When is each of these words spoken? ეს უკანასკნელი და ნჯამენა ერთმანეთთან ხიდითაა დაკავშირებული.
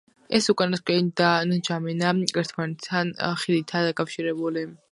ეს 0.35 0.45
უკანასკნელი 0.53 1.03
და 1.21 1.27
ნჯამენა 1.49 2.15
ერთმანეთთან 2.43 3.13
ხიდითაა 3.43 3.87
დაკავშირებული. 3.91 4.65